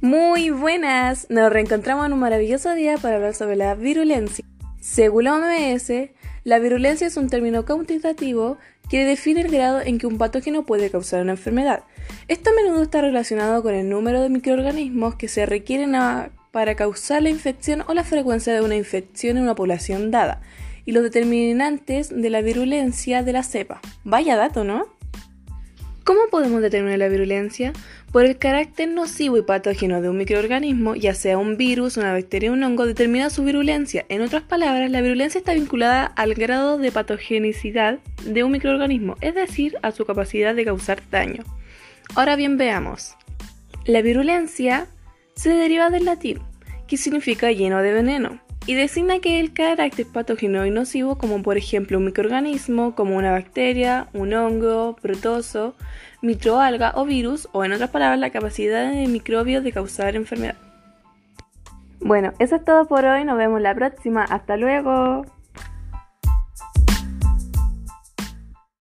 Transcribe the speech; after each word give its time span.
Muy 0.00 0.50
buenas, 0.50 1.26
nos 1.28 1.52
reencontramos 1.52 2.06
en 2.06 2.12
un 2.12 2.20
maravilloso 2.20 2.72
día 2.72 2.98
para 2.98 3.16
hablar 3.16 3.34
sobre 3.34 3.56
la 3.56 3.74
virulencia. 3.74 4.44
Según 4.80 5.24
la 5.24 5.34
OMS, 5.34 5.90
la 6.44 6.60
virulencia 6.60 7.08
es 7.08 7.16
un 7.16 7.28
término 7.28 7.66
cuantitativo 7.66 8.58
que 8.88 9.04
define 9.04 9.40
el 9.40 9.50
grado 9.50 9.80
en 9.80 9.98
que 9.98 10.06
un 10.06 10.16
patógeno 10.16 10.64
puede 10.64 10.88
causar 10.92 11.22
una 11.22 11.32
enfermedad. 11.32 11.82
Esto 12.28 12.50
a 12.50 12.52
menudo 12.52 12.80
está 12.80 13.00
relacionado 13.00 13.60
con 13.60 13.74
el 13.74 13.88
número 13.88 14.22
de 14.22 14.28
microorganismos 14.28 15.16
que 15.16 15.26
se 15.26 15.46
requieren 15.46 15.96
para 16.52 16.76
causar 16.76 17.24
la 17.24 17.30
infección 17.30 17.82
o 17.88 17.92
la 17.92 18.04
frecuencia 18.04 18.54
de 18.54 18.60
una 18.60 18.76
infección 18.76 19.36
en 19.36 19.42
una 19.42 19.56
población 19.56 20.12
dada, 20.12 20.42
y 20.84 20.92
los 20.92 21.02
determinantes 21.02 22.10
de 22.14 22.30
la 22.30 22.40
virulencia 22.40 23.24
de 23.24 23.32
la 23.32 23.42
cepa. 23.42 23.80
Vaya 24.04 24.36
dato, 24.36 24.62
¿no? 24.62 24.97
¿Cómo 26.08 26.20
podemos 26.30 26.62
determinar 26.62 27.00
la 27.00 27.08
virulencia? 27.10 27.74
Por 28.12 28.24
el 28.24 28.38
carácter 28.38 28.88
nocivo 28.88 29.36
y 29.36 29.42
patógeno 29.42 30.00
de 30.00 30.08
un 30.08 30.16
microorganismo, 30.16 30.94
ya 30.94 31.12
sea 31.12 31.36
un 31.36 31.58
virus, 31.58 31.98
una 31.98 32.14
bacteria 32.14 32.50
o 32.50 32.54
un 32.54 32.62
hongo, 32.64 32.86
determina 32.86 33.28
su 33.28 33.44
virulencia. 33.44 34.06
En 34.08 34.22
otras 34.22 34.42
palabras, 34.42 34.90
la 34.90 35.02
virulencia 35.02 35.38
está 35.38 35.52
vinculada 35.52 36.06
al 36.06 36.32
grado 36.32 36.78
de 36.78 36.90
patogenicidad 36.92 37.98
de 38.24 38.42
un 38.42 38.52
microorganismo, 38.52 39.16
es 39.20 39.34
decir, 39.34 39.76
a 39.82 39.90
su 39.90 40.06
capacidad 40.06 40.54
de 40.54 40.64
causar 40.64 41.02
daño. 41.10 41.44
Ahora 42.14 42.36
bien, 42.36 42.56
veamos. 42.56 43.14
La 43.84 44.00
virulencia 44.00 44.86
se 45.34 45.50
deriva 45.50 45.90
del 45.90 46.06
latín, 46.06 46.38
que 46.86 46.96
significa 46.96 47.52
lleno 47.52 47.82
de 47.82 47.92
veneno 47.92 48.47
y 48.68 48.74
designa 48.74 49.18
que 49.18 49.40
el 49.40 49.54
carácter 49.54 50.04
patógeno 50.12 50.66
y 50.66 50.70
nocivo, 50.70 51.16
como 51.16 51.42
por 51.42 51.56
ejemplo 51.56 51.96
un 51.96 52.04
microorganismo, 52.04 52.94
como 52.94 53.16
una 53.16 53.32
bacteria, 53.32 54.08
un 54.12 54.34
hongo, 54.34 54.94
protozo, 55.00 55.74
microalga 56.20 56.92
o 56.94 57.06
virus, 57.06 57.48
o 57.52 57.64
en 57.64 57.72
otras 57.72 57.88
palabras, 57.88 58.20
la 58.20 58.28
capacidad 58.28 58.92
de 58.92 59.06
microbios 59.06 59.64
de 59.64 59.72
causar 59.72 60.16
enfermedad. 60.16 60.56
Bueno, 62.00 62.34
eso 62.40 62.56
es 62.56 62.64
todo 62.66 62.86
por 62.86 63.06
hoy, 63.06 63.24
nos 63.24 63.38
vemos 63.38 63.62
la 63.62 63.74
próxima, 63.74 64.24
hasta 64.24 64.58
luego. 64.58 65.24